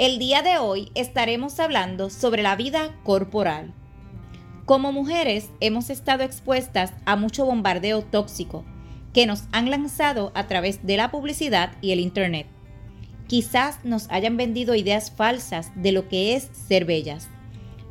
[0.00, 3.74] el día de hoy estaremos hablando sobre la vida corporal.
[4.64, 8.64] Como mujeres hemos estado expuestas a mucho bombardeo tóxico
[9.12, 12.46] que nos han lanzado a través de la publicidad y el Internet.
[13.26, 17.28] Quizás nos hayan vendido ideas falsas de lo que es ser bellas.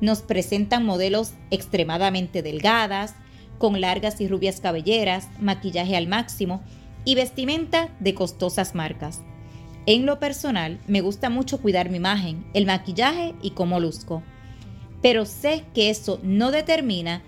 [0.00, 3.16] Nos presentan modelos extremadamente delgadas,
[3.58, 6.62] con largas y rubias cabelleras, maquillaje al máximo
[7.04, 9.20] y vestimenta de costosas marcas.
[9.90, 14.22] En lo personal, me gusta mucho cuidar mi imagen, el maquillaje y cómo luzco.
[15.00, 17.22] Pero sé que eso no determina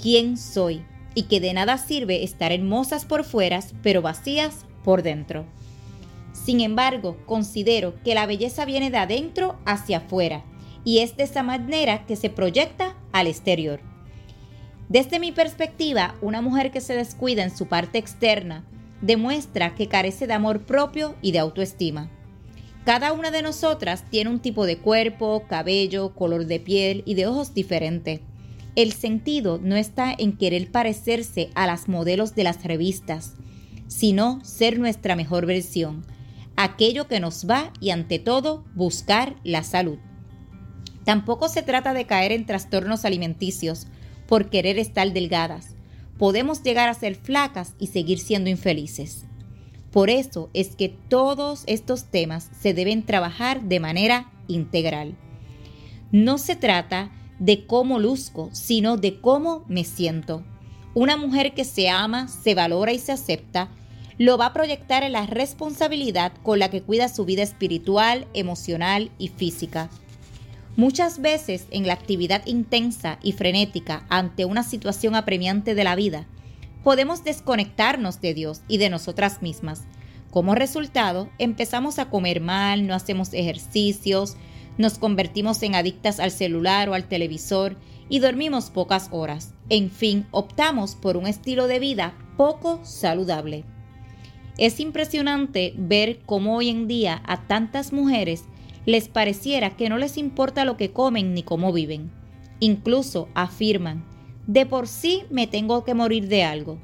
[0.00, 0.82] quién soy
[1.14, 5.44] y que de nada sirve estar hermosas por fuera, pero vacías por dentro.
[6.32, 10.42] Sin embargo, considero que la belleza viene de adentro hacia afuera
[10.84, 13.80] y es de esa manera que se proyecta al exterior.
[14.88, 18.64] Desde mi perspectiva, una mujer que se descuida en su parte externa
[19.02, 22.10] demuestra que carece de amor propio y de autoestima.
[22.84, 27.26] Cada una de nosotras tiene un tipo de cuerpo, cabello, color de piel y de
[27.26, 28.22] ojos diferente.
[28.76, 33.34] El sentido no está en querer parecerse a las modelos de las revistas,
[33.88, 36.04] sino ser nuestra mejor versión,
[36.56, 39.98] aquello que nos va y ante todo buscar la salud.
[41.04, 43.86] Tampoco se trata de caer en trastornos alimenticios
[44.26, 45.75] por querer estar delgadas
[46.18, 49.24] podemos llegar a ser flacas y seguir siendo infelices.
[49.90, 55.16] Por eso es que todos estos temas se deben trabajar de manera integral.
[56.12, 60.44] No se trata de cómo luzco, sino de cómo me siento.
[60.94, 63.70] Una mujer que se ama, se valora y se acepta,
[64.18, 69.10] lo va a proyectar en la responsabilidad con la que cuida su vida espiritual, emocional
[69.18, 69.90] y física.
[70.76, 76.26] Muchas veces en la actividad intensa y frenética ante una situación apremiante de la vida,
[76.84, 79.84] podemos desconectarnos de Dios y de nosotras mismas.
[80.30, 84.36] Como resultado, empezamos a comer mal, no hacemos ejercicios,
[84.76, 87.78] nos convertimos en adictas al celular o al televisor
[88.10, 89.54] y dormimos pocas horas.
[89.70, 93.64] En fin, optamos por un estilo de vida poco saludable.
[94.58, 98.44] Es impresionante ver cómo hoy en día a tantas mujeres
[98.86, 102.10] les pareciera que no les importa lo que comen ni cómo viven.
[102.60, 104.04] Incluso afirman,
[104.46, 106.78] de por sí me tengo que morir de algo.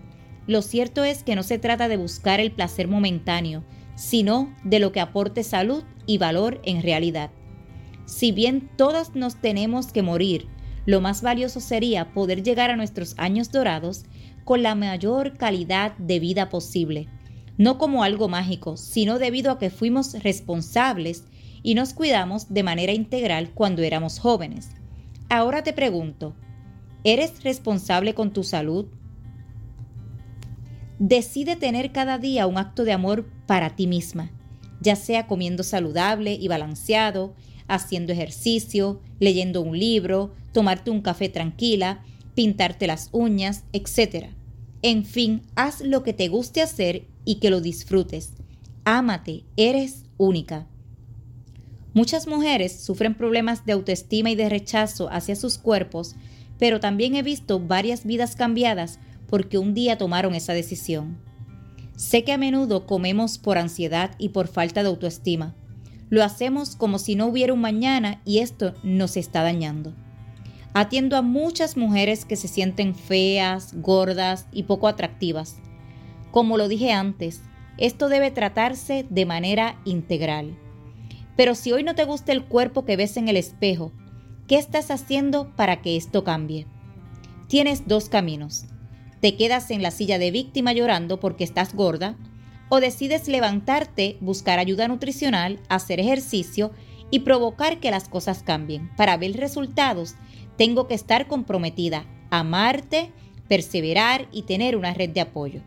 [0.47, 3.65] Lo cierto es que no se trata de buscar el placer momentáneo,
[3.95, 7.31] sino de lo que aporte salud y valor en realidad.
[8.05, 10.49] Si bien todas nos tenemos que morir,
[10.85, 14.05] lo más valioso sería poder llegar a nuestros años dorados
[14.45, 17.07] con la mayor calidad de vida posible,
[17.57, 21.25] no como algo mágico, sino debido a que fuimos responsables
[21.63, 24.71] y nos cuidamos de manera integral cuando éramos jóvenes.
[25.29, 26.35] Ahora te pregunto,
[27.05, 28.87] ¿eres responsable con tu salud?
[30.99, 34.31] Decide tener cada día un acto de amor para ti misma,
[34.81, 37.35] ya sea comiendo saludable y balanceado,
[37.67, 42.03] haciendo ejercicio, leyendo un libro, tomarte un café tranquila,
[42.35, 44.27] pintarte las uñas, etc.
[44.83, 48.35] En fin, haz lo que te guste hacer y que lo disfrutes.
[48.85, 50.67] Ámate, eres única.
[51.95, 56.17] Muchas mujeres sufren problemas de autoestima y de rechazo hacia sus cuerpos,
[56.59, 58.99] pero también he visto varias vidas cambiadas
[59.29, 61.19] porque un día tomaron esa decisión.
[61.97, 65.55] Sé que a menudo comemos por ansiedad y por falta de autoestima.
[66.09, 69.95] Lo hacemos como si no hubiera un mañana y esto nos está dañando.
[70.75, 75.57] Atiendo a muchas mujeres que se sienten feas, gordas y poco atractivas.
[76.31, 77.43] Como lo dije antes,
[77.77, 80.57] esto debe tratarse de manera integral.
[81.37, 83.93] Pero si hoy no te gusta el cuerpo que ves en el espejo,
[84.47, 86.67] ¿qué estás haciendo para que esto cambie?
[87.49, 88.67] Tienes dos caminos.
[89.21, 92.17] Te quedas en la silla de víctima llorando porque estás gorda
[92.69, 96.73] o decides levantarte, buscar ayuda nutricional, hacer ejercicio
[97.11, 98.91] y provocar que las cosas cambien.
[98.97, 100.15] Para ver resultados,
[100.57, 103.13] tengo que estar comprometida, amarte,
[103.49, 105.61] perseverar y tener una red de apoyo.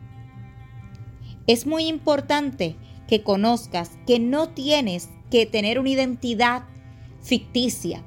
[1.45, 2.75] Es muy importante
[3.07, 6.63] que conozcas que no tienes que tener una identidad
[7.21, 8.03] ficticia.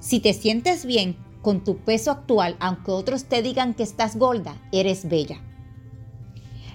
[0.00, 4.60] Si te sientes bien con tu peso actual, aunque otros te digan que estás gorda,
[4.72, 5.40] eres bella.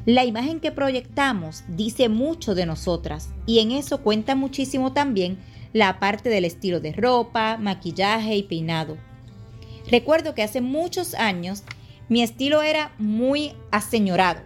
[0.06, 5.38] La imagen que proyectamos dice mucho de nosotras y en eso cuenta muchísimo también
[5.72, 8.98] la parte del estilo de ropa, maquillaje y peinado.
[9.90, 11.64] Recuerdo que hace muchos años
[12.10, 14.42] mi estilo era muy aseñorado,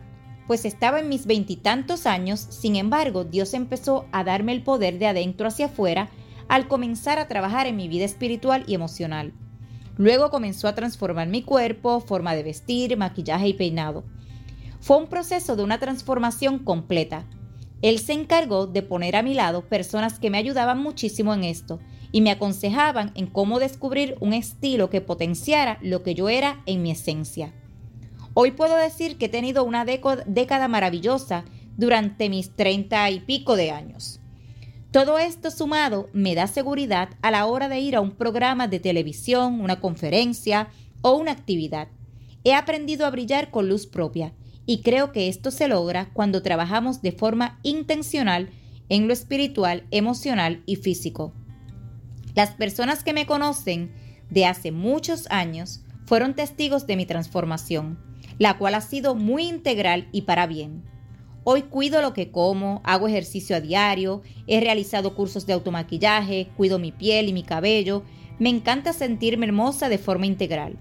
[0.47, 5.07] pues estaba en mis veintitantos años, sin embargo Dios empezó a darme el poder de
[5.07, 6.09] adentro hacia afuera
[6.47, 9.33] al comenzar a trabajar en mi vida espiritual y emocional.
[9.97, 14.05] Luego comenzó a transformar mi cuerpo, forma de vestir, maquillaje y peinado.
[14.79, 17.25] Fue un proceso de una transformación completa.
[17.81, 21.79] Él se encargó de poner a mi lado personas que me ayudaban muchísimo en esto
[22.11, 26.81] y me aconsejaban en cómo descubrir un estilo que potenciara lo que yo era en
[26.83, 27.53] mi esencia.
[28.39, 31.43] Hoy puedo decir que he tenido una década maravillosa
[31.75, 34.19] durante mis treinta y pico de años.
[34.91, 38.79] Todo esto sumado me da seguridad a la hora de ir a un programa de
[38.79, 40.67] televisión, una conferencia
[41.01, 41.87] o una actividad.
[42.43, 44.35] He aprendido a brillar con luz propia
[44.67, 48.51] y creo que esto se logra cuando trabajamos de forma intencional
[48.87, 51.33] en lo espiritual, emocional y físico.
[52.35, 53.91] Las personas que me conocen
[54.29, 58.05] de hace muchos años fueron testigos de mi transformación,
[58.39, 60.83] la cual ha sido muy integral y para bien.
[61.43, 66.77] Hoy cuido lo que como, hago ejercicio a diario, he realizado cursos de automaquillaje, cuido
[66.77, 68.03] mi piel y mi cabello,
[68.37, 70.77] me encanta sentirme hermosa de forma integral.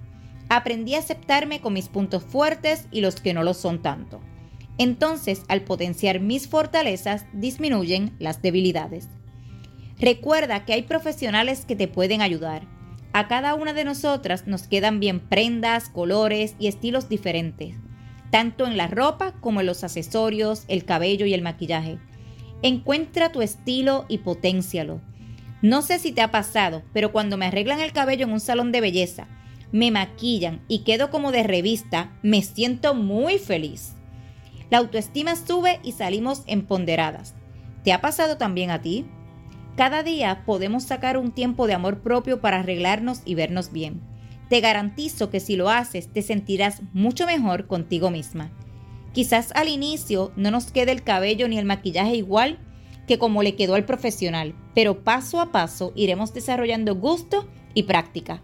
[0.49, 4.21] Aprendí a aceptarme con mis puntos fuertes y los que no lo son tanto.
[4.79, 9.09] Entonces, al potenciar mis fortalezas, disminuyen las debilidades.
[9.99, 12.76] Recuerda que hay profesionales que te pueden ayudar.
[13.17, 17.75] A cada una de nosotras nos quedan bien prendas, colores y estilos diferentes
[18.31, 21.99] tanto en la ropa como en los accesorios, el cabello y el maquillaje.
[22.63, 25.01] Encuentra tu estilo y potencialo.
[25.63, 28.73] No sé si te ha pasado, pero cuando me arreglan el cabello en un salón
[28.73, 29.27] de belleza,
[29.73, 33.95] me maquillan y quedo como de revista, me siento muy feliz.
[34.71, 37.35] La autoestima sube y salimos empoderadas.
[37.85, 39.07] ¿Te ha pasado también a ti?
[39.77, 44.01] Cada día podemos sacar un tiempo de amor propio para arreglarnos y vernos bien.
[44.49, 48.51] Te garantizo que si lo haces te sentirás mucho mejor contigo misma.
[49.13, 52.59] Quizás al inicio no nos quede el cabello ni el maquillaje igual
[53.07, 58.43] que como le quedó al profesional, pero paso a paso iremos desarrollando gusto y práctica.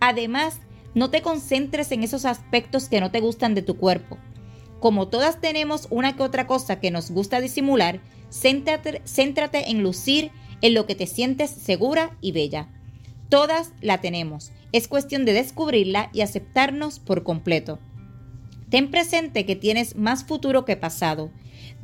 [0.00, 0.60] Además,
[0.94, 4.18] no te concentres en esos aspectos que no te gustan de tu cuerpo.
[4.80, 8.00] Como todas tenemos una que otra cosa que nos gusta disimular,
[8.30, 10.30] céntrate, en lucir
[10.64, 12.70] en lo que te sientes segura y bella.
[13.28, 17.80] Todas la tenemos es cuestión de descubrirla y aceptarnos por completo.
[18.70, 21.30] Ten presente que tienes más futuro que pasado.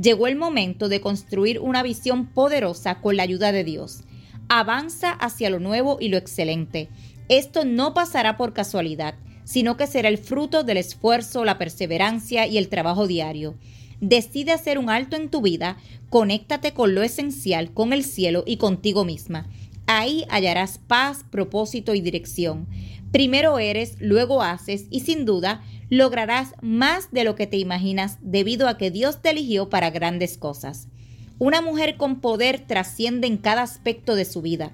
[0.00, 4.04] Llegó el momento de construir una visión poderosa con la ayuda de Dios.
[4.48, 6.88] Avanza hacia lo nuevo y lo excelente.
[7.28, 12.56] Esto no pasará por casualidad, sino que será el fruto del esfuerzo, la perseverancia y
[12.56, 13.56] el trabajo diario.
[14.00, 15.76] Decide hacer un alto en tu vida,
[16.08, 19.46] conéctate con lo esencial, con el cielo y contigo misma.
[19.86, 22.66] Ahí hallarás paz, propósito y dirección.
[23.12, 28.68] Primero eres, luego haces y sin duda lograrás más de lo que te imaginas debido
[28.68, 30.88] a que Dios te eligió para grandes cosas.
[31.38, 34.72] Una mujer con poder trasciende en cada aspecto de su vida.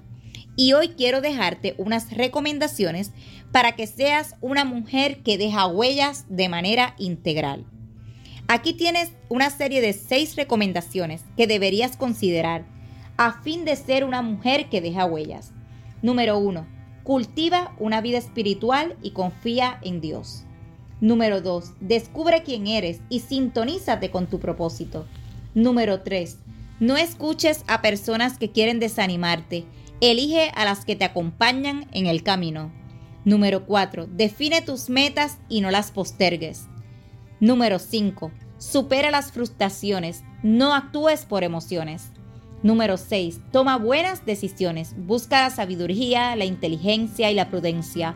[0.55, 3.11] Y hoy quiero dejarte unas recomendaciones
[3.51, 7.65] para que seas una mujer que deja huellas de manera integral.
[8.49, 12.65] Aquí tienes una serie de seis recomendaciones que deberías considerar
[13.17, 15.51] a fin de ser una mujer que deja huellas.
[16.01, 16.65] Número 1.
[17.03, 20.45] Cultiva una vida espiritual y confía en Dios.
[21.01, 21.73] Número 2.
[21.81, 25.07] Descubre quién eres y sintonízate con tu propósito.
[25.53, 26.37] Número 3.
[26.79, 29.65] No escuches a personas que quieren desanimarte.
[29.99, 32.71] Elige a las que te acompañan en el camino.
[33.25, 34.07] Número 4.
[34.07, 36.67] Define tus metas y no las postergues.
[37.39, 38.31] Número 5.
[38.57, 40.23] Supera las frustraciones.
[40.41, 42.11] No actúes por emociones.
[42.63, 43.39] Número 6.
[43.51, 44.95] Toma buenas decisiones.
[44.97, 48.15] Busca la sabiduría, la inteligencia y la prudencia.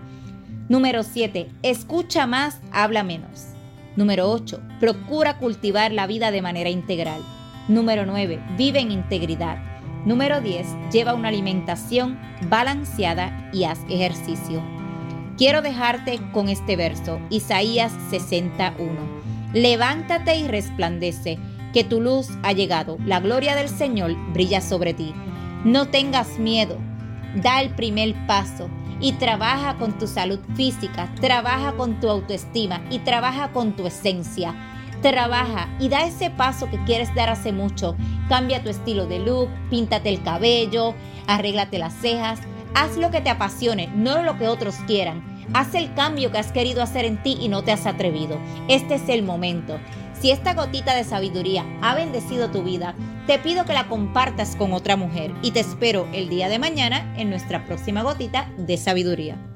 [0.69, 1.49] Número 7.
[1.61, 3.49] Escucha más, habla menos.
[3.95, 4.59] Número 8.
[4.79, 7.21] Procura cultivar la vida de manera integral.
[7.67, 8.43] Número 9.
[8.57, 9.57] Vive en integridad.
[10.05, 10.65] Número 10.
[10.91, 14.80] Lleva una alimentación balanceada y haz ejercicio.
[15.41, 18.93] Quiero dejarte con este verso, Isaías 61.
[19.53, 21.39] Levántate y resplandece
[21.73, 25.15] que tu luz ha llegado, la gloria del Señor brilla sobre ti.
[25.63, 26.77] No tengas miedo,
[27.41, 28.69] da el primer paso
[28.99, 34.53] y trabaja con tu salud física, trabaja con tu autoestima y trabaja con tu esencia.
[35.01, 37.95] Trabaja y da ese paso que quieres dar hace mucho.
[38.29, 40.93] Cambia tu estilo de look, píntate el cabello,
[41.25, 42.39] arréglate las cejas,
[42.75, 45.30] haz lo que te apasione, no lo que otros quieran.
[45.53, 48.37] Haz el cambio que has querido hacer en ti y no te has atrevido.
[48.67, 49.79] Este es el momento.
[50.19, 52.95] Si esta gotita de sabiduría ha bendecido tu vida,
[53.25, 57.13] te pido que la compartas con otra mujer y te espero el día de mañana
[57.17, 59.50] en nuestra próxima gotita de sabiduría.